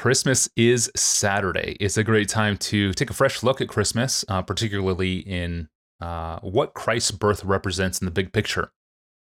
Christmas 0.00 0.48
is 0.56 0.90
Saturday. 0.96 1.76
It's 1.78 1.98
a 1.98 2.02
great 2.02 2.30
time 2.30 2.56
to 2.56 2.94
take 2.94 3.10
a 3.10 3.12
fresh 3.12 3.42
look 3.42 3.60
at 3.60 3.68
Christmas, 3.68 4.24
uh, 4.28 4.40
particularly 4.40 5.18
in 5.18 5.68
uh, 6.00 6.38
what 6.38 6.72
Christ's 6.72 7.10
birth 7.10 7.44
represents 7.44 8.00
in 8.00 8.06
the 8.06 8.10
big 8.10 8.32
picture. 8.32 8.72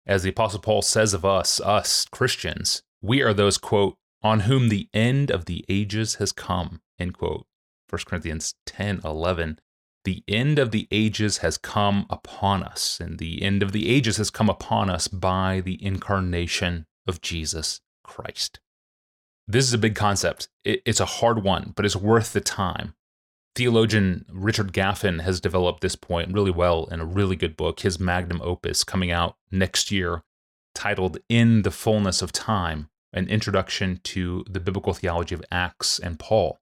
As 0.07 0.23
the 0.23 0.29
Apostle 0.29 0.61
Paul 0.61 0.81
says 0.81 1.13
of 1.13 1.25
us, 1.25 1.59
us 1.59 2.05
Christians, 2.05 2.81
we 3.01 3.21
are 3.21 3.33
those, 3.33 3.57
quote, 3.57 3.97
on 4.21 4.41
whom 4.41 4.69
the 4.69 4.87
end 4.93 5.29
of 5.29 5.47
the 5.47 5.65
ages 5.67 6.15
has 6.15 6.31
come, 6.31 6.79
end 6.97 7.17
quote. 7.17 7.45
1 7.89 7.99
Corinthians 8.07 8.55
10 8.65 9.01
11. 9.03 9.59
The 10.05 10.23
end 10.29 10.59
of 10.59 10.71
the 10.71 10.87
ages 10.91 11.39
has 11.39 11.57
come 11.57 12.05
upon 12.09 12.63
us, 12.63 13.01
and 13.01 13.19
the 13.19 13.41
end 13.41 13.63
of 13.63 13.73
the 13.73 13.89
ages 13.89 14.15
has 14.15 14.29
come 14.29 14.49
upon 14.49 14.89
us 14.89 15.09
by 15.09 15.59
the 15.59 15.83
incarnation 15.83 16.85
of 17.05 17.19
Jesus 17.19 17.81
Christ. 18.05 18.61
This 19.47 19.65
is 19.65 19.73
a 19.73 19.77
big 19.77 19.95
concept. 19.95 20.47
It's 20.63 20.99
a 20.99 21.05
hard 21.05 21.43
one, 21.43 21.73
but 21.75 21.85
it's 21.85 21.95
worth 21.95 22.33
the 22.33 22.41
time. 22.41 22.93
Theologian 23.55 24.25
Richard 24.31 24.73
Gaffin 24.73 25.21
has 25.21 25.41
developed 25.41 25.81
this 25.81 25.95
point 25.95 26.33
really 26.33 26.51
well 26.51 26.85
in 26.85 26.99
a 26.99 27.05
really 27.05 27.35
good 27.35 27.55
book, 27.55 27.81
his 27.81 27.99
magnum 27.99 28.41
opus, 28.41 28.83
coming 28.83 29.11
out 29.11 29.35
next 29.51 29.91
year, 29.91 30.23
titled 30.73 31.19
In 31.29 31.61
the 31.61 31.71
Fullness 31.71 32.21
of 32.21 32.31
Time 32.31 32.89
An 33.11 33.27
Introduction 33.27 33.99
to 34.05 34.43
the 34.49 34.59
Biblical 34.59 34.93
Theology 34.93 35.35
of 35.35 35.43
Acts 35.51 35.99
and 35.99 36.17
Paul. 36.17 36.59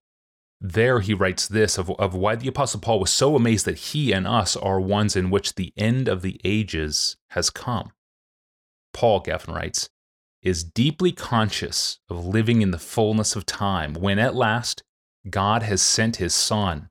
There 0.60 1.00
he 1.00 1.14
writes 1.14 1.48
this 1.48 1.78
of, 1.78 1.90
of 1.92 2.14
why 2.14 2.36
the 2.36 2.50
Apostle 2.50 2.82
Paul 2.82 3.00
was 3.00 3.10
so 3.10 3.36
amazed 3.36 3.66
that 3.66 3.78
he 3.78 4.12
and 4.12 4.28
us 4.28 4.56
are 4.58 4.80
ones 4.80 5.16
in 5.16 5.30
which 5.30 5.56
the 5.56 5.74
end 5.78 6.08
of 6.08 6.22
the 6.22 6.42
ages 6.44 7.16
has 7.30 7.50
come. 7.50 7.94
Paul, 8.94 9.22
Gaffin 9.22 9.56
writes, 9.56 9.90
is 10.42 10.64
deeply 10.64 11.12
conscious 11.12 12.00
of 12.10 12.26
living 12.26 12.62
in 12.62 12.72
the 12.72 12.80
fullness 12.80 13.36
of 13.36 13.46
time 13.46 13.94
when 13.94 14.20
at 14.20 14.36
last 14.36 14.84
God 15.30 15.64
has 15.64 15.82
sent 15.82 16.16
his 16.16 16.34
Son 16.34 16.90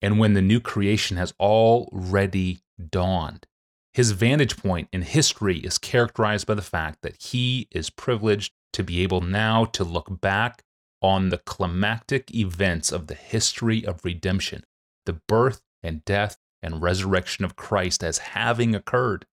and 0.00 0.18
when 0.18 0.34
the 0.34 0.42
new 0.42 0.60
creation 0.60 1.16
has 1.16 1.34
already 1.40 2.60
dawned. 2.90 3.46
His 3.92 4.12
vantage 4.12 4.56
point 4.56 4.88
in 4.92 5.02
history 5.02 5.58
is 5.58 5.78
characterized 5.78 6.46
by 6.46 6.54
the 6.54 6.62
fact 6.62 7.02
that 7.02 7.20
he 7.20 7.68
is 7.70 7.90
privileged 7.90 8.52
to 8.72 8.82
be 8.82 9.02
able 9.02 9.20
now 9.20 9.66
to 9.66 9.84
look 9.84 10.20
back 10.20 10.62
on 11.02 11.28
the 11.28 11.38
climactic 11.38 12.34
events 12.34 12.90
of 12.90 13.08
the 13.08 13.14
history 13.14 13.84
of 13.84 14.04
redemption, 14.04 14.64
the 15.04 15.20
birth 15.28 15.60
and 15.82 16.04
death 16.04 16.38
and 16.62 16.80
resurrection 16.80 17.44
of 17.44 17.56
Christ 17.56 18.02
as 18.02 18.18
having 18.18 18.74
occurred. 18.74 19.26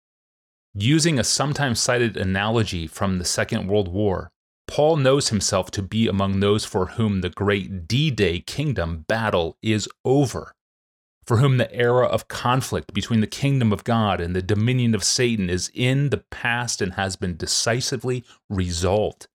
Using 0.80 1.18
a 1.18 1.24
sometimes 1.24 1.80
cited 1.80 2.16
analogy 2.18 2.86
from 2.86 3.18
the 3.18 3.26
Second 3.26 3.68
World 3.68 3.88
War, 3.88 4.30
Paul 4.68 4.98
knows 4.98 5.30
himself 5.30 5.72
to 5.72 5.82
be 5.82 6.08
among 6.08 6.40
those 6.40 6.66
for 6.66 6.86
whom 6.86 7.22
the 7.22 7.32
great 7.32 7.88
D 7.88 8.12
Day 8.12 8.42
kingdom 8.42 9.04
battle 9.08 9.58
is 9.64 9.90
over, 10.06 10.54
for 11.26 11.38
whom 11.38 11.58
the 11.58 11.74
era 11.74 12.06
of 12.06 12.28
conflict 12.28 12.94
between 12.94 13.22
the 13.22 13.26
kingdom 13.26 13.74
of 13.74 13.86
God 13.86 14.22
and 14.22 14.36
the 14.36 14.42
dominion 14.44 14.94
of 14.94 15.04
Satan 15.04 15.50
is 15.50 15.72
in 15.74 16.12
the 16.12 16.24
past 16.30 16.80
and 16.80 16.94
has 16.94 17.16
been 17.16 17.38
decisively 17.38 18.24
resolved. 18.48 19.28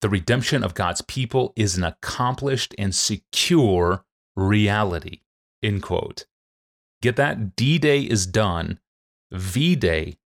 The 0.00 0.08
redemption 0.08 0.64
of 0.64 0.72
God's 0.72 1.02
people 1.02 1.52
is 1.56 1.76
an 1.76 1.84
accomplished 1.84 2.74
and 2.78 2.94
secure 2.94 4.06
reality. 4.34 5.20
End 5.62 5.82
quote. 5.82 6.24
Get 7.02 7.16
that? 7.16 7.54
D 7.54 7.76
Day 7.76 8.00
is 8.00 8.24
done. 8.24 8.78
V 9.30 9.76
Day 9.76 10.16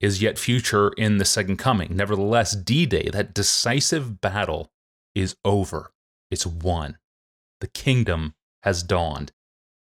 is 0.00 0.22
yet 0.22 0.38
future 0.38 0.90
in 0.96 1.18
the 1.18 1.24
second 1.24 1.56
coming. 1.56 1.96
Nevertheless, 1.96 2.54
D 2.54 2.86
Day, 2.86 3.08
that 3.12 3.34
decisive 3.34 4.20
battle, 4.20 4.70
is 5.14 5.36
over. 5.44 5.92
It's 6.30 6.46
won. 6.46 6.98
The 7.60 7.68
kingdom 7.68 8.34
has 8.62 8.82
dawned. 8.82 9.32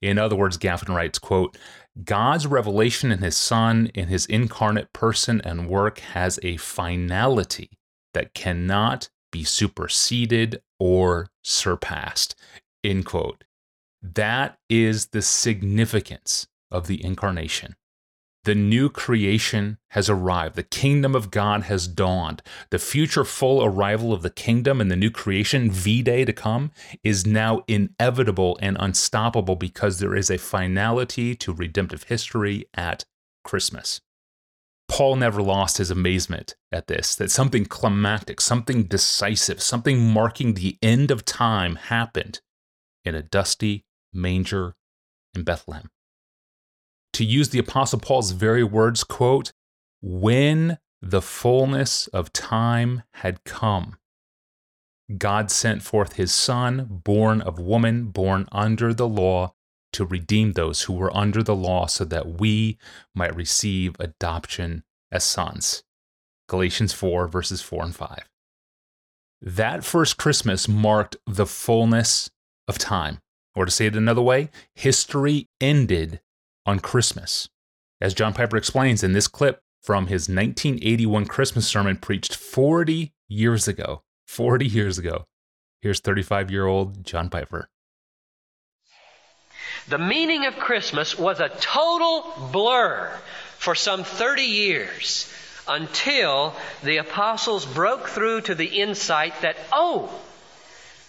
In 0.00 0.18
other 0.18 0.36
words, 0.36 0.58
Gaffin 0.58 0.94
writes, 0.94 1.18
quote, 1.18 1.56
God's 2.04 2.46
revelation 2.46 3.10
in 3.10 3.20
his 3.20 3.36
Son, 3.36 3.90
in 3.94 4.08
his 4.08 4.26
incarnate 4.26 4.92
person 4.92 5.40
and 5.42 5.68
work, 5.68 5.98
has 6.00 6.38
a 6.42 6.56
finality 6.58 7.70
that 8.12 8.34
cannot 8.34 9.08
be 9.32 9.44
superseded 9.44 10.60
or 10.78 11.28
surpassed. 11.42 12.34
End 12.84 13.06
quote. 13.06 13.44
That 14.02 14.58
is 14.68 15.06
the 15.06 15.22
significance 15.22 16.46
of 16.70 16.86
the 16.86 17.02
incarnation. 17.02 17.74
The 18.44 18.54
new 18.54 18.90
creation 18.90 19.78
has 19.90 20.10
arrived. 20.10 20.54
The 20.54 20.62
kingdom 20.62 21.14
of 21.14 21.30
God 21.30 21.62
has 21.62 21.88
dawned. 21.88 22.42
The 22.68 22.78
future 22.78 23.24
full 23.24 23.64
arrival 23.64 24.12
of 24.12 24.20
the 24.20 24.28
kingdom 24.28 24.82
and 24.82 24.90
the 24.90 24.96
new 24.96 25.10
creation, 25.10 25.70
V 25.70 26.02
Day 26.02 26.26
to 26.26 26.32
come, 26.32 26.70
is 27.02 27.26
now 27.26 27.62
inevitable 27.66 28.58
and 28.60 28.76
unstoppable 28.78 29.56
because 29.56 29.98
there 29.98 30.14
is 30.14 30.28
a 30.28 30.36
finality 30.36 31.34
to 31.36 31.54
redemptive 31.54 32.04
history 32.04 32.66
at 32.74 33.06
Christmas. 33.44 34.02
Paul 34.88 35.16
never 35.16 35.40
lost 35.40 35.78
his 35.78 35.90
amazement 35.90 36.54
at 36.70 36.86
this 36.86 37.14
that 37.14 37.30
something 37.30 37.64
climactic, 37.64 38.42
something 38.42 38.82
decisive, 38.82 39.62
something 39.62 39.98
marking 39.98 40.52
the 40.52 40.76
end 40.82 41.10
of 41.10 41.24
time 41.24 41.76
happened 41.76 42.42
in 43.06 43.14
a 43.14 43.22
dusty 43.22 43.86
manger 44.12 44.74
in 45.34 45.44
Bethlehem 45.44 45.88
to 47.14 47.24
use 47.24 47.48
the 47.50 47.58
Apostle 47.58 48.00
Paul's 48.00 48.32
very 48.32 48.64
words, 48.64 49.04
quote, 49.04 49.52
when 50.02 50.78
the 51.00 51.22
fullness 51.22 52.06
of 52.08 52.32
time 52.32 53.02
had 53.14 53.44
come, 53.44 53.96
God 55.18 55.50
sent 55.50 55.82
forth 55.82 56.14
his 56.14 56.32
Son, 56.32 56.86
born 57.04 57.40
of 57.42 57.58
woman, 57.58 58.06
born 58.06 58.46
under 58.52 58.94
the 58.94 59.08
law, 59.08 59.54
to 59.92 60.04
redeem 60.04 60.52
those 60.52 60.82
who 60.82 60.92
were 60.92 61.14
under 61.16 61.42
the 61.42 61.54
law 61.54 61.86
so 61.86 62.04
that 62.04 62.40
we 62.40 62.78
might 63.14 63.36
receive 63.36 63.94
adoption 64.00 64.82
as 65.12 65.24
sons. 65.24 65.84
Galatians 66.48 66.92
4, 66.92 67.28
verses 67.28 67.62
4 67.62 67.84
and 67.84 67.94
5. 67.94 68.28
That 69.40 69.84
first 69.84 70.16
Christmas 70.16 70.68
marked 70.68 71.16
the 71.26 71.46
fullness 71.46 72.30
of 72.66 72.78
time. 72.78 73.20
Or 73.54 73.66
to 73.66 73.70
say 73.70 73.86
it 73.86 73.94
another 73.94 74.22
way, 74.22 74.50
history 74.74 75.48
ended 75.60 76.20
on 76.66 76.80
Christmas. 76.80 77.48
As 78.00 78.14
John 78.14 78.32
Piper 78.34 78.56
explains 78.56 79.02
in 79.02 79.12
this 79.12 79.28
clip 79.28 79.60
from 79.82 80.06
his 80.06 80.28
1981 80.28 81.26
Christmas 81.26 81.66
sermon 81.66 81.96
preached 81.96 82.34
40 82.34 83.12
years 83.28 83.68
ago. 83.68 84.02
40 84.26 84.66
years 84.66 84.98
ago. 84.98 85.24
Here's 85.80 86.00
35 86.00 86.50
year 86.50 86.66
old 86.66 87.04
John 87.04 87.28
Piper. 87.28 87.68
The 89.88 89.98
meaning 89.98 90.46
of 90.46 90.56
Christmas 90.56 91.18
was 91.18 91.40
a 91.40 91.50
total 91.50 92.48
blur 92.52 93.12
for 93.58 93.74
some 93.74 94.04
30 94.04 94.42
years 94.42 95.30
until 95.68 96.54
the 96.82 96.98
apostles 96.98 97.66
broke 97.66 98.08
through 98.08 98.42
to 98.42 98.54
the 98.54 98.66
insight 98.66 99.40
that, 99.42 99.56
oh, 99.72 100.10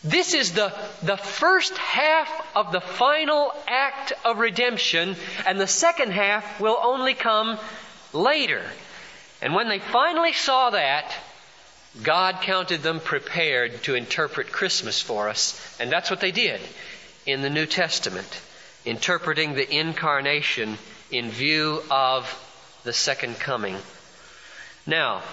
this 0.06 0.36
is 0.36 0.54
the, 0.54 0.72
the 1.02 1.18
first 1.18 1.76
half 1.78 2.30
of 2.56 2.72
the 2.72 2.80
final 2.80 3.52
act 3.68 4.14
of 4.24 4.38
redemption, 4.38 5.16
and 5.48 5.60
the 5.60 5.66
second 5.66 6.12
half 6.12 6.62
will 6.62 6.78
only 6.80 7.16
come 7.16 7.58
later. 8.14 8.62
And 9.42 9.56
when 9.56 9.68
they 9.68 9.80
finally 9.80 10.34
saw 10.34 10.70
that, 10.70 11.12
God 12.04 12.42
counted 12.42 12.84
them 12.84 13.00
prepared 13.00 13.82
to 13.84 13.96
interpret 13.96 14.52
Christmas 14.52 15.02
for 15.02 15.28
us. 15.28 15.76
And 15.80 15.92
that's 15.92 16.12
what 16.12 16.22
they 16.22 16.32
did 16.32 16.62
in 17.26 17.42
the 17.42 17.50
New 17.50 17.66
Testament, 17.66 18.42
interpreting 18.86 19.56
the 19.56 19.76
incarnation 19.76 20.78
in 21.10 21.32
view 21.32 21.82
of 21.90 22.30
the 22.84 22.94
second 22.94 23.40
coming. 23.40 23.76
Now, 24.86 25.24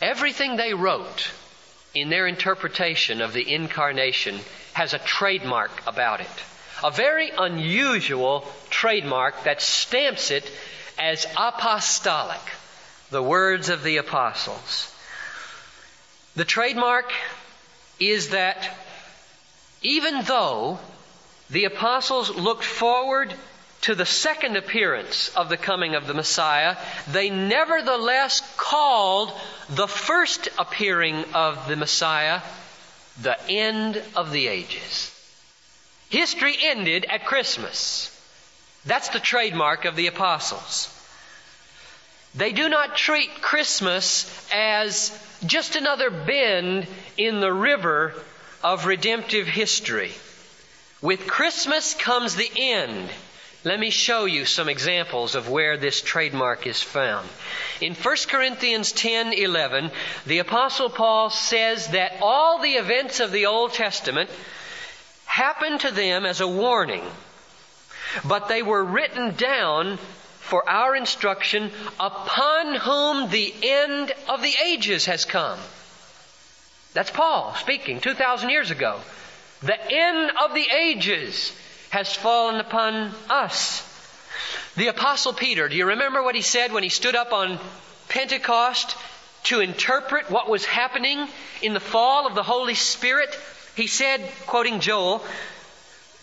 everything 0.00 0.56
they 0.56 0.72
wrote 0.72 1.32
in 1.94 2.08
their 2.08 2.26
interpretation 2.26 3.20
of 3.20 3.32
the 3.32 3.54
incarnation 3.54 4.40
has 4.72 4.94
a 4.94 4.98
trademark 4.98 5.70
about 5.86 6.20
it. 6.20 6.44
A 6.82 6.90
very 6.90 7.30
unusual 7.30 8.46
trademark 8.70 9.44
that 9.44 9.60
stamps 9.60 10.30
it 10.30 10.50
as 10.98 11.26
apostolic, 11.36 12.40
the 13.10 13.22
words 13.22 13.68
of 13.68 13.82
the 13.82 13.98
apostles. 13.98 14.94
The 16.34 16.44
trademark 16.44 17.12
is 18.00 18.30
that 18.30 18.76
even 19.82 20.22
though 20.22 20.78
the 21.50 21.64
apostles 21.64 22.30
looked 22.30 22.64
forward 22.64 23.34
to 23.82 23.94
the 23.94 24.06
second 24.06 24.56
appearance 24.56 25.28
of 25.36 25.48
the 25.48 25.56
coming 25.56 25.94
of 25.94 26.06
the 26.06 26.14
Messiah, 26.14 26.76
they 27.10 27.30
nevertheless 27.30 28.40
called 28.56 29.32
the 29.68 29.88
first 29.88 30.48
appearing 30.58 31.24
of 31.34 31.68
the 31.68 31.76
Messiah 31.76 32.40
the 33.20 33.36
end 33.48 34.02
of 34.16 34.30
the 34.30 34.46
ages. 34.46 35.10
History 36.08 36.56
ended 36.62 37.04
at 37.08 37.26
Christmas. 37.26 38.08
That's 38.84 39.08
the 39.10 39.20
trademark 39.20 39.84
of 39.84 39.96
the 39.96 40.06
apostles. 40.06 40.88
They 42.34 42.52
do 42.52 42.68
not 42.68 42.96
treat 42.96 43.42
Christmas 43.42 44.48
as 44.52 45.12
just 45.44 45.76
another 45.76 46.10
bend 46.10 46.86
in 47.18 47.40
the 47.40 47.52
river 47.52 48.14
of 48.62 48.86
redemptive 48.86 49.46
history. 49.46 50.12
With 51.00 51.26
Christmas 51.26 51.94
comes 51.94 52.36
the 52.36 52.50
end. 52.56 53.10
Let 53.64 53.78
me 53.78 53.90
show 53.90 54.24
you 54.24 54.44
some 54.44 54.68
examples 54.68 55.36
of 55.36 55.48
where 55.48 55.76
this 55.76 56.00
trademark 56.00 56.66
is 56.66 56.82
found. 56.82 57.28
In 57.80 57.94
1 57.94 58.16
Corinthians 58.28 58.90
10 58.90 59.32
11, 59.32 59.92
the 60.26 60.40
Apostle 60.40 60.90
Paul 60.90 61.30
says 61.30 61.88
that 61.88 62.18
all 62.20 62.60
the 62.60 62.72
events 62.72 63.20
of 63.20 63.30
the 63.30 63.46
Old 63.46 63.72
Testament 63.72 64.30
happened 65.26 65.80
to 65.80 65.92
them 65.92 66.26
as 66.26 66.40
a 66.40 66.48
warning, 66.48 67.04
but 68.24 68.48
they 68.48 68.62
were 68.62 68.84
written 68.84 69.36
down 69.36 69.98
for 70.40 70.68
our 70.68 70.96
instruction 70.96 71.70
upon 72.00 72.74
whom 72.74 73.30
the 73.30 73.54
end 73.62 74.12
of 74.28 74.42
the 74.42 74.54
ages 74.64 75.06
has 75.06 75.24
come. 75.24 75.58
That's 76.94 77.10
Paul 77.10 77.54
speaking 77.54 78.00
2,000 78.00 78.50
years 78.50 78.72
ago. 78.72 79.00
The 79.62 79.92
end 79.92 80.32
of 80.44 80.52
the 80.52 80.66
ages 80.68 81.52
has 81.92 82.16
fallen 82.16 82.58
upon 82.58 83.12
us. 83.28 83.86
The 84.76 84.88
Apostle 84.88 85.34
Peter, 85.34 85.68
do 85.68 85.76
you 85.76 85.88
remember 85.88 86.22
what 86.22 86.34
he 86.34 86.40
said 86.40 86.72
when 86.72 86.82
he 86.82 86.88
stood 86.88 87.14
up 87.14 87.34
on 87.34 87.58
Pentecost 88.08 88.96
to 89.44 89.60
interpret 89.60 90.30
what 90.30 90.48
was 90.48 90.64
happening 90.64 91.28
in 91.60 91.74
the 91.74 91.80
fall 91.80 92.26
of 92.26 92.34
the 92.34 92.42
Holy 92.42 92.74
Spirit? 92.74 93.28
He 93.76 93.88
said, 93.88 94.26
quoting 94.46 94.80
Joel, 94.80 95.22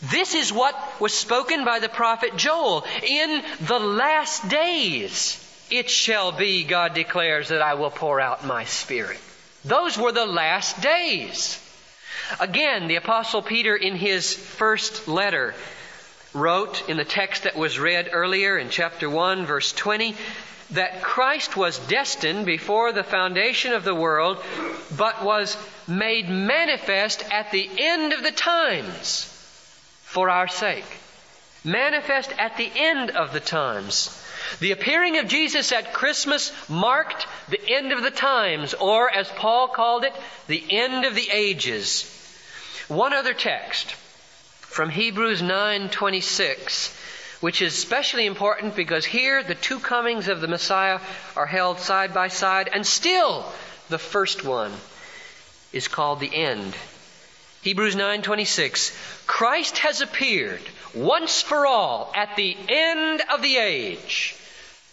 this 0.01 0.33
is 0.33 0.51
what 0.51 0.75
was 0.99 1.13
spoken 1.13 1.65
by 1.65 1.77
the 1.77 1.87
prophet 1.87 2.35
Joel. 2.35 2.83
In 3.03 3.43
the 3.61 3.79
last 3.79 4.49
days 4.49 5.37
it 5.69 5.87
shall 5.87 6.31
be, 6.31 6.63
God 6.63 6.95
declares, 6.95 7.49
that 7.49 7.61
I 7.61 7.75
will 7.75 7.91
pour 7.91 8.19
out 8.19 8.43
my 8.43 8.65
spirit. 8.65 9.19
Those 9.63 9.99
were 9.99 10.13
the 10.13 10.25
last 10.25 10.81
days. 10.81 11.63
Again, 12.39 12.87
the 12.87 12.97
Apostle 12.97 13.41
Peter, 13.41 13.75
in 13.75 13.95
his 13.95 14.35
first 14.35 15.07
letter, 15.07 15.55
wrote 16.33 16.87
in 16.87 16.97
the 16.97 17.05
text 17.05 17.43
that 17.43 17.55
was 17.55 17.79
read 17.79 18.09
earlier 18.11 18.57
in 18.57 18.69
chapter 18.69 19.09
1, 19.09 19.45
verse 19.45 19.71
20, 19.71 20.15
that 20.71 21.01
Christ 21.01 21.57
was 21.57 21.79
destined 21.79 22.45
before 22.45 22.91
the 22.91 23.03
foundation 23.03 23.73
of 23.73 23.83
the 23.83 23.95
world, 23.95 24.37
but 24.95 25.23
was 25.23 25.57
made 25.87 26.29
manifest 26.29 27.23
at 27.31 27.51
the 27.51 27.67
end 27.77 28.13
of 28.13 28.21
the 28.21 28.31
times 28.31 29.23
for 30.03 30.29
our 30.29 30.47
sake. 30.47 30.85
Manifest 31.63 32.31
at 32.37 32.57
the 32.57 32.71
end 32.75 33.09
of 33.11 33.33
the 33.33 33.39
times. 33.39 34.15
The 34.59 34.71
appearing 34.71 35.17
of 35.17 35.27
Jesus 35.27 35.71
at 35.71 35.93
Christmas 35.93 36.51
marked 36.69 37.27
the 37.49 37.61
end 37.69 37.91
of 37.91 38.03
the 38.03 38.11
times, 38.11 38.75
or 38.75 39.11
as 39.11 39.27
Paul 39.29 39.67
called 39.69 40.03
it, 40.03 40.13
the 40.47 40.63
end 40.69 41.05
of 41.05 41.15
the 41.15 41.29
ages. 41.31 42.15
One 42.89 43.13
other 43.13 43.35
text 43.35 43.91
from 44.61 44.89
Hebrews 44.89 45.43
9:26, 45.43 46.91
which 47.39 47.61
is 47.61 47.75
especially 47.77 48.25
important 48.25 48.75
because 48.75 49.05
here 49.05 49.43
the 49.43 49.53
two 49.53 49.79
comings 49.79 50.27
of 50.27 50.41
the 50.41 50.47
Messiah 50.47 50.99
are 51.35 51.45
held 51.45 51.79
side 51.79 52.15
by 52.15 52.29
side, 52.29 52.67
and 52.73 52.85
still 52.85 53.45
the 53.89 53.99
first 53.99 54.43
one 54.43 54.73
is 55.71 55.87
called 55.87 56.19
the 56.19 56.35
end. 56.35 56.75
Hebrews 57.61 57.95
9:26 57.95 58.91
Christ 59.27 59.77
has 59.77 60.01
appeared 60.01 60.61
once 60.95 61.43
for 61.43 61.67
all 61.67 62.11
at 62.15 62.35
the 62.35 62.57
end 62.67 63.21
of 63.31 63.43
the 63.43 63.57
age 63.57 64.35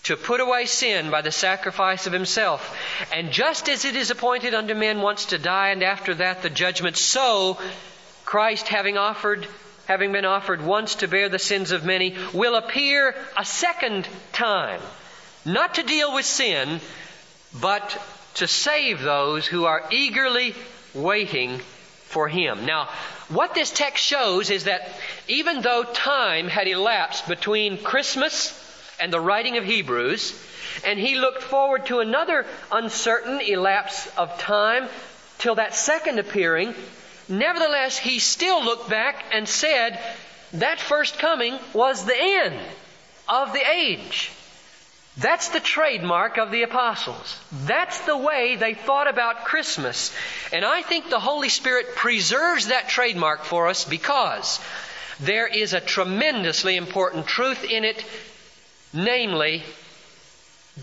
to 0.07 0.17
put 0.17 0.41
away 0.41 0.67
sin 0.67 1.11
by 1.11 1.21
the 1.21 1.33
sacrifice 1.33 2.07
of 2.07 2.13
himself. 2.13 2.77
And 3.13 3.33
just 3.33 3.69
as 3.69 3.85
it 3.85 3.97
is 3.97 4.13
appointed 4.13 4.55
unto 4.55 4.73
men 4.73 5.01
once 5.01 5.27
to 5.27 5.39
die 5.39 5.71
and 5.71 5.83
after 5.83 6.15
that 6.15 6.43
the 6.43 6.51
judgment, 6.51 6.97
so 6.97 7.59
Christ 8.25 8.69
having 8.69 8.97
offered 8.97 9.47
having 9.87 10.11
been 10.13 10.25
offered 10.25 10.63
once 10.63 10.97
to 10.97 11.09
bear 11.09 11.29
the 11.29 11.39
sins 11.39 11.71
of 11.71 11.85
many 11.85 12.17
will 12.33 12.57
appear 12.57 13.15
a 13.37 13.45
second 13.45 14.09
time, 14.33 14.81
not 15.45 15.75
to 15.75 15.83
deal 15.85 16.13
with 16.13 16.25
sin, 16.25 16.81
but 17.61 18.01
to 18.35 18.49
save 18.49 19.01
those 19.01 19.47
who 19.47 19.65
are 19.65 19.85
eagerly 19.93 20.55
waiting 20.93 21.61
for 22.07 22.29
him. 22.29 22.67
Now, 22.67 22.89
what 23.29 23.55
this 23.55 23.71
text 23.71 24.05
shows 24.05 24.51
is 24.51 24.65
that 24.65 24.89
even 25.29 25.63
though 25.63 25.85
time 25.85 26.49
had 26.49 26.67
elapsed 26.67 27.29
between 27.29 27.79
Christmas 27.79 28.66
and 29.01 29.13
the 29.13 29.21
writing 29.21 29.57
of 29.57 29.65
Hebrews, 29.65 30.39
and 30.85 30.99
he 30.99 31.17
looked 31.17 31.43
forward 31.43 31.87
to 31.87 32.01
another 32.01 32.47
uncertain 32.71 33.41
elapse 33.41 34.09
of 34.17 34.39
time 34.39 34.89
till 35.39 35.57
that 35.57 35.75
second 35.75 36.19
appearing, 36.19 36.75
nevertheless, 37.29 37.97
he 37.97 38.19
still 38.19 38.65
looked 38.65 38.89
back 38.89 39.25
and 39.33 39.49
said 39.49 39.99
that 40.55 40.81
first 40.81 41.19
coming 41.19 41.59
was 41.73 42.05
the 42.05 42.17
end 42.17 42.59
of 43.29 43.53
the 43.53 43.71
age. 43.71 44.31
That's 45.19 45.49
the 45.49 45.61
trademark 45.61 46.37
of 46.37 46.51
the 46.51 46.63
apostles. 46.63 47.39
That's 47.65 48.01
the 48.01 48.17
way 48.17 48.57
they 48.57 48.75
thought 48.75 49.09
about 49.09 49.47
Christmas. 49.47 50.15
And 50.53 50.63
I 50.63 50.83
think 50.83 51.09
the 51.09 51.21
Holy 51.21 51.49
Spirit 51.49 51.95
preserves 51.97 52.69
that 52.69 52.91
trademark 52.91 53.45
for 53.45 53.69
us 53.69 53.85
because 53.85 54.61
there 55.21 55.47
is 55.47 55.73
a 55.73 55.81
tremendously 55.81 56.77
important 56.77 57.27
truth 57.27 57.65
in 57.65 57.85
it. 57.85 58.05
Namely, 58.93 59.63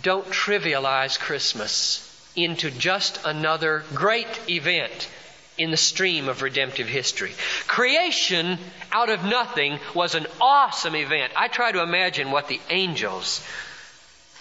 don't 0.02 0.28
trivialize 0.28 1.20
Christmas 1.20 2.10
into 2.36 2.72
just 2.72 3.20
another 3.26 3.84
great 3.94 4.50
event 4.50 5.10
in 5.58 5.72
the 5.72 5.78
stream 5.78 6.28
of 6.28 6.42
redemptive 6.42 6.88
history. 6.88 7.32
Creation 7.68 8.58
out 8.92 9.10
of 9.10 9.24
nothing 9.24 9.80
was 9.94 10.16
an 10.16 10.26
awesome 10.42 10.96
event. 10.96 11.32
I 11.36 11.48
try 11.48 11.72
to 11.72 11.84
imagine 11.84 12.32
what 12.32 12.48
the 12.48 12.60
angels 12.70 13.40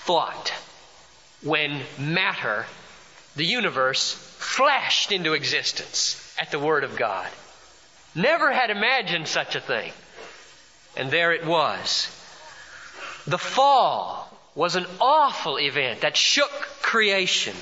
thought 0.04 0.52
when 1.42 1.82
matter, 1.98 2.66
the 3.36 3.44
universe, 3.44 4.14
flashed 4.38 5.12
into 5.12 5.34
existence 5.34 6.34
at 6.40 6.50
the 6.50 6.58
Word 6.58 6.84
of 6.84 6.96
God. 6.96 7.28
Never 8.14 8.52
had 8.52 8.70
imagined 8.70 9.28
such 9.28 9.54
a 9.54 9.60
thing. 9.60 9.92
And 10.96 11.10
there 11.10 11.32
it 11.32 11.44
was. 11.44 12.08
The 13.26 13.38
fall 13.38 14.28
was 14.54 14.76
an 14.76 14.86
awful 15.00 15.58
event 15.58 16.02
that 16.02 16.16
shook 16.16 16.50
creation. 16.82 17.56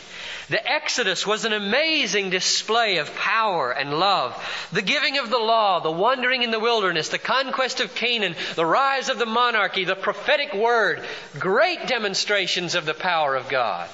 The 0.49 0.69
Exodus 0.69 1.25
was 1.25 1.45
an 1.45 1.53
amazing 1.53 2.31
display 2.31 2.97
of 2.97 3.15
power 3.15 3.71
and 3.71 4.01
love. 4.01 4.35
The 4.73 4.83
giving 4.83 5.19
of 5.19 5.31
the 5.31 5.39
law, 5.39 5.79
the 5.79 5.93
wandering 5.93 6.43
in 6.43 6.51
the 6.51 6.59
wilderness, 6.59 7.11
the 7.11 7.19
conquest 7.19 7.79
of 7.79 7.95
Canaan, 7.95 8.35
the 8.57 8.67
rise 8.67 9.09
of 9.09 9.19
the 9.19 9.27
monarchy, 9.27 9.85
the 9.85 9.95
prophetic 9.95 10.53
word, 10.53 11.05
great 11.39 11.87
demonstrations 11.87 12.75
of 12.75 12.85
the 12.87 12.95
power 12.95 13.37
of 13.37 13.49
God 13.49 13.89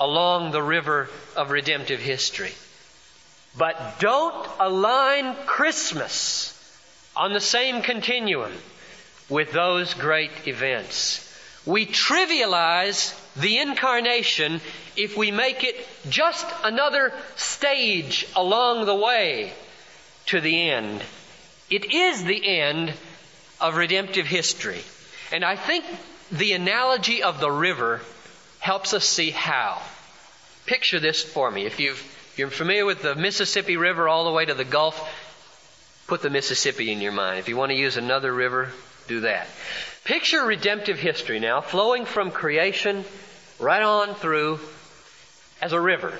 along 0.00 0.50
the 0.50 0.62
river 0.62 1.08
of 1.36 1.50
redemptive 1.52 2.00
history. 2.00 2.52
But 3.56 4.00
don't 4.00 4.48
align 4.58 5.36
Christmas 5.46 6.50
on 7.14 7.32
the 7.32 7.40
same 7.40 7.82
continuum 7.82 8.52
with 9.28 9.52
those 9.52 9.94
great 9.94 10.46
events. 10.46 11.20
We 11.66 11.86
trivialize 11.86 13.18
the 13.36 13.58
incarnation 13.58 14.60
if 14.96 15.16
we 15.16 15.30
make 15.30 15.64
it 15.64 15.76
just 16.08 16.46
another 16.62 17.12
stage 17.36 18.26
along 18.36 18.86
the 18.86 18.94
way 18.94 19.52
to 20.26 20.40
the 20.40 20.70
end. 20.70 21.02
It 21.70 21.92
is 21.92 22.22
the 22.24 22.46
end 22.60 22.92
of 23.60 23.76
redemptive 23.76 24.26
history. 24.26 24.80
And 25.32 25.44
I 25.44 25.56
think 25.56 25.84
the 26.30 26.52
analogy 26.52 27.22
of 27.22 27.40
the 27.40 27.50
river 27.50 28.00
helps 28.60 28.94
us 28.94 29.04
see 29.04 29.30
how. 29.30 29.80
Picture 30.66 31.00
this 31.00 31.22
for 31.22 31.50
me. 31.50 31.66
If, 31.66 31.80
you 31.80 31.94
you're 32.36 32.50
familiar 32.50 32.84
with 32.84 33.02
the 33.02 33.14
Mississippi 33.14 33.76
River 33.76 34.08
all 34.08 34.24
the 34.24 34.32
way 34.32 34.44
to 34.44 34.54
the 34.54 34.64
Gulf, 34.64 34.98
put 36.06 36.20
the 36.20 36.30
Mississippi 36.30 36.90
in 36.90 37.00
your 37.00 37.12
mind. 37.12 37.38
If 37.38 37.48
you 37.48 37.56
want 37.56 37.70
to 37.70 37.76
use 37.76 37.96
another 37.96 38.32
river, 38.32 38.70
do 39.06 39.20
that. 39.20 39.46
Picture 40.04 40.44
redemptive 40.44 40.98
history 40.98 41.40
now 41.40 41.60
flowing 41.60 42.04
from 42.04 42.30
creation 42.30 43.04
right 43.58 43.82
on 43.82 44.14
through 44.14 44.60
as 45.62 45.72
a 45.72 45.80
river. 45.80 46.12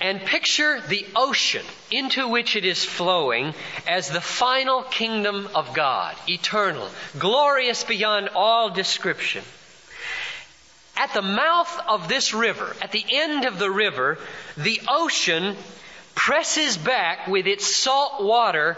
And 0.00 0.20
picture 0.20 0.80
the 0.80 1.04
ocean 1.16 1.64
into 1.90 2.28
which 2.28 2.54
it 2.54 2.64
is 2.64 2.84
flowing 2.84 3.52
as 3.86 4.08
the 4.08 4.20
final 4.20 4.82
kingdom 4.82 5.48
of 5.54 5.74
God, 5.74 6.14
eternal, 6.28 6.88
glorious 7.18 7.82
beyond 7.82 8.30
all 8.34 8.70
description. 8.70 9.42
At 10.96 11.14
the 11.14 11.22
mouth 11.22 11.80
of 11.88 12.08
this 12.08 12.32
river, 12.32 12.74
at 12.80 12.92
the 12.92 13.04
end 13.10 13.44
of 13.44 13.58
the 13.58 13.70
river, 13.70 14.18
the 14.56 14.80
ocean 14.88 15.56
presses 16.14 16.76
back 16.76 17.26
with 17.26 17.46
its 17.46 17.66
salt 17.66 18.22
water 18.22 18.76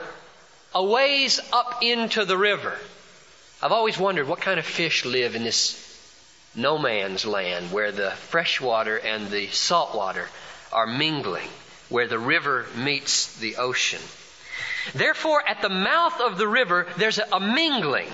a 0.75 0.85
ways 0.85 1.40
up 1.52 1.83
into 1.83 2.25
the 2.25 2.37
river. 2.37 2.76
I've 3.62 3.72
always 3.72 3.98
wondered 3.98 4.26
what 4.26 4.40
kind 4.40 4.58
of 4.58 4.64
fish 4.64 5.04
live 5.04 5.34
in 5.34 5.44
this 5.44 5.76
no 6.54 6.78
man's 6.78 7.26
land 7.26 7.70
where 7.70 7.92
the 7.92 8.10
fresh 8.10 8.60
water 8.60 8.96
and 8.96 9.30
the 9.30 9.48
salt 9.48 9.94
water 9.94 10.28
are 10.72 10.86
mingling, 10.86 11.48
where 11.88 12.08
the 12.08 12.18
river 12.18 12.66
meets 12.74 13.36
the 13.38 13.56
ocean. 13.56 14.00
Therefore, 14.94 15.46
at 15.46 15.60
the 15.60 15.68
mouth 15.68 16.20
of 16.20 16.38
the 16.38 16.48
river, 16.48 16.86
there's 16.96 17.18
a, 17.18 17.38
mingling 17.38 18.08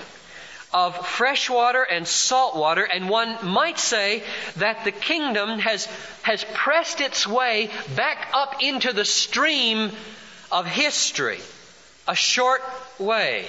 of 0.73 1.07
fresh 1.07 1.49
water 1.49 1.81
and 1.81 2.05
salt 2.05 2.55
water, 2.55 2.83
and 2.83 3.09
one 3.09 3.37
might 3.47 3.79
say 3.79 4.23
that 4.57 4.83
the 4.83 4.91
kingdom 4.91 5.59
has, 5.59 5.85
has 6.23 6.43
pressed 6.53 6.99
its 6.99 7.25
way 7.25 7.69
back 7.95 8.27
up 8.33 8.61
into 8.61 8.91
the 8.91 9.05
stream 9.05 9.91
of 10.51 10.65
history 10.65 11.39
a 12.07 12.15
short 12.15 12.61
way. 12.99 13.47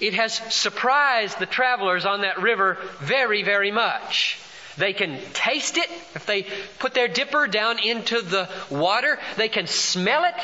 It 0.00 0.14
has 0.14 0.34
surprised 0.34 1.38
the 1.38 1.46
travelers 1.46 2.06
on 2.06 2.22
that 2.22 2.40
river 2.40 2.78
very, 3.00 3.42
very 3.42 3.70
much. 3.70 4.38
They 4.78 4.94
can 4.94 5.20
taste 5.34 5.76
it 5.76 5.90
if 6.14 6.24
they 6.24 6.46
put 6.78 6.94
their 6.94 7.08
dipper 7.08 7.46
down 7.46 7.78
into 7.78 8.22
the 8.22 8.48
water. 8.70 9.18
They 9.36 9.48
can 9.48 9.66
smell 9.66 10.24
it. 10.24 10.34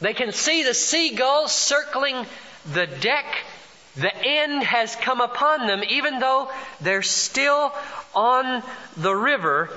They 0.00 0.14
can 0.14 0.30
see 0.30 0.62
the 0.62 0.74
seagulls 0.74 1.52
circling 1.52 2.26
the 2.72 2.86
deck. 2.86 3.24
The 3.96 4.14
end 4.14 4.62
has 4.62 4.94
come 4.94 5.20
upon 5.20 5.66
them, 5.66 5.82
even 5.88 6.20
though 6.20 6.50
they're 6.80 7.02
still 7.02 7.72
on 8.14 8.62
the 8.96 9.14
river. 9.14 9.70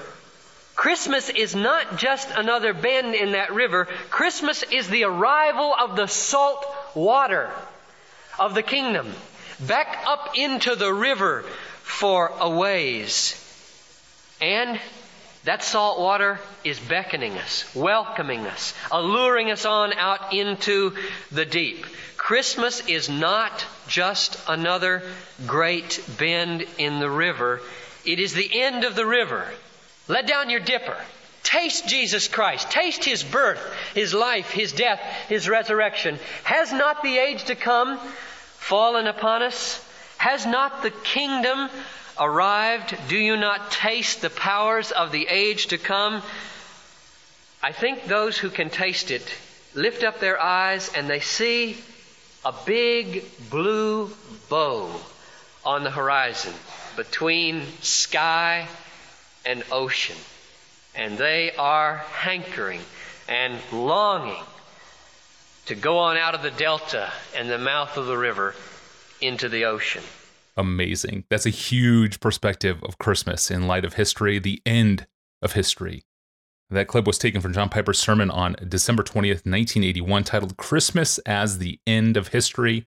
Christmas 0.76 1.30
is 1.30 1.56
not 1.56 1.98
just 1.98 2.30
another 2.30 2.74
bend 2.74 3.16
in 3.16 3.32
that 3.32 3.54
river. 3.54 3.88
Christmas 4.10 4.64
is 4.64 4.88
the 4.88 5.06
arrival 5.06 5.74
of 5.74 5.96
the 5.96 6.08
salt 6.08 6.66
water 6.96 7.50
of 8.40 8.54
the 8.54 8.64
kingdom 8.64 9.12
back 9.60 10.04
up 10.06 10.32
into 10.36 10.76
the 10.76 10.94
river 10.94 11.44
for 11.84 12.32
a 12.40 12.50
ways. 12.50 13.36
And 14.42 14.80
that 15.44 15.64
salt 15.64 16.00
water 16.00 16.40
is 16.64 16.80
beckoning 16.80 17.38
us, 17.38 17.70
welcoming 17.76 18.46
us, 18.46 18.74
alluring 18.92 19.52
us 19.52 19.66
on 19.66 19.94
out 19.94 20.34
into 20.34 20.96
the 21.32 21.46
deep. 21.46 21.86
Christmas 22.18 22.86
is 22.88 23.10
not 23.10 23.66
just 23.88 24.40
another 24.48 25.02
great 25.48 26.04
bend 26.18 26.66
in 26.78 27.00
the 27.00 27.10
river, 27.10 27.62
it 28.06 28.20
is 28.20 28.34
the 28.34 28.62
end 28.62 28.84
of 28.84 28.96
the 28.96 29.06
river. 29.06 29.46
Let 30.08 30.28
down 30.28 30.50
your 30.50 30.60
dipper. 30.60 30.98
Taste 31.44 31.88
Jesus 31.88 32.28
Christ. 32.28 32.70
Taste 32.70 33.04
His 33.04 33.24
birth, 33.24 33.60
His 33.94 34.14
life, 34.14 34.52
His 34.52 34.72
death, 34.72 35.00
His 35.30 35.48
resurrection. 35.48 36.20
Has 36.44 36.72
not 36.72 37.02
the 37.02 37.18
age 37.18 37.46
to 37.46 37.56
come 37.56 38.00
fallen 38.60 39.08
upon 39.08 39.42
us? 39.42 39.84
Has 40.18 40.46
not 40.46 40.84
the 40.84 40.92
kingdom 40.92 41.70
arrived? 42.20 42.96
Do 43.08 43.18
you 43.18 43.38
not 43.38 43.72
taste 43.72 44.22
the 44.22 44.30
powers 44.30 44.92
of 44.92 45.12
the 45.12 45.28
age 45.28 45.68
to 45.68 45.78
come? 45.78 46.22
I 47.64 47.72
think 47.72 48.06
those 48.06 48.38
who 48.38 48.50
can 48.50 48.70
taste 48.70 49.12
it 49.12 49.24
lift 49.74 50.04
up 50.04 50.20
their 50.20 50.40
eyes 50.40 50.92
and 50.96 51.10
they 51.10 51.20
see 51.20 51.78
a 52.46 52.54
big 52.66 53.26
blue 53.50 54.12
bow 54.50 54.90
on 55.66 55.84
the 55.84 55.92
horizon 55.92 56.54
between 56.96 57.66
sky 57.82 58.68
and 59.46 59.64
ocean. 59.72 60.16
And 60.96 61.18
they 61.18 61.52
are 61.56 61.98
hankering 61.98 62.82
and 63.28 63.58
longing 63.72 64.44
to 65.70 65.76
go 65.76 65.98
on 65.98 66.18
out 66.18 66.36
of 66.36 66.44
the 66.44 66.52
delta 66.52 67.12
and 67.36 67.50
the 67.50 67.58
mouth 67.58 67.98
of 67.98 68.06
the 68.06 68.18
river 68.18 68.54
into 69.22 69.50
the 69.50 69.66
ocean 69.66 70.04
amazing. 70.60 71.24
That's 71.30 71.46
a 71.46 71.52
huge 71.52 72.20
perspective 72.20 72.84
of 72.84 72.98
Christmas 72.98 73.50
in 73.50 73.68
light 73.68 73.86
of 73.86 73.94
history, 73.94 74.38
the 74.38 74.62
end 74.66 75.08
of 75.42 75.54
history. 75.54 76.04
That 76.70 76.88
clip 76.88 77.08
was 77.08 77.18
taken 77.18 77.42
from 77.42 77.54
John 77.54 77.70
Piper's 77.70 77.98
sermon 77.98 78.30
on 78.30 78.56
December 78.68 79.02
20th, 79.02 79.46
1981, 79.46 80.24
titled 80.26 80.58
Christmas 80.58 81.18
as 81.20 81.58
the 81.58 81.80
End 81.88 82.16
of 82.16 82.28
History. 82.28 82.86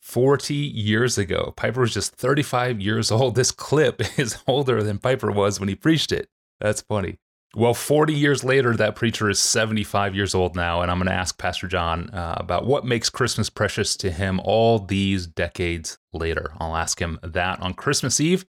40 0.00 0.54
years 0.54 1.16
ago. 1.16 1.54
Piper 1.56 1.82
was 1.82 1.94
just 1.94 2.14
35 2.16 2.80
years 2.80 3.10
old. 3.10 3.36
This 3.36 3.50
clip 3.50 4.02
is 4.18 4.38
older 4.46 4.82
than 4.82 4.98
Piper 4.98 5.30
was 5.30 5.60
when 5.60 5.68
he 5.68 5.74
preached 5.74 6.10
it. 6.10 6.28
That's 6.60 6.82
funny. 6.82 7.18
Well, 7.56 7.74
40 7.74 8.12
years 8.12 8.42
later, 8.42 8.74
that 8.76 8.96
preacher 8.96 9.30
is 9.30 9.38
75 9.38 10.14
years 10.14 10.34
old 10.34 10.56
now, 10.56 10.80
and 10.80 10.90
I'm 10.90 10.98
going 10.98 11.06
to 11.06 11.14
ask 11.14 11.38
Pastor 11.38 11.68
John 11.68 12.10
uh, 12.10 12.34
about 12.36 12.66
what 12.66 12.84
makes 12.84 13.08
Christmas 13.08 13.48
precious 13.48 13.96
to 13.98 14.10
him 14.10 14.40
all 14.42 14.80
these 14.80 15.28
decades 15.28 15.98
later. 16.12 16.52
I'll 16.58 16.74
ask 16.74 17.00
him 17.00 17.20
that 17.22 17.60
on 17.60 17.74
Christmas 17.74 18.18
Eve 18.20 18.44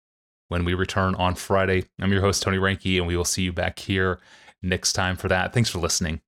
when 0.48 0.64
we 0.64 0.74
return 0.74 1.16
on 1.16 1.36
Friday. 1.36 1.86
I'm 2.00 2.14
your 2.14 2.22
host, 2.22 2.44
Tony 2.44 2.58
Reinke, 2.58 2.98
and 2.98 3.08
we 3.08 3.18
will 3.18 3.26
see 3.26 3.44
you 3.44 3.52
back 3.52 3.80
here 3.80 4.20
next 4.62 4.94
time 4.94 5.18
for 5.18 5.28
that. 5.28 5.54
Thanks 5.54 5.70
for 5.70 5.80
listening. 5.80 6.22